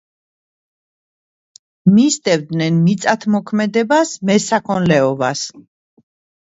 [1.97, 5.49] მისდევენ მიწათმოქმედებას, მესაქონლეობას.